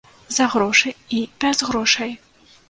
За 0.37 0.45
грошы 0.53 0.93
і 1.19 1.19
без 1.45 1.63
грошай. 1.69 2.11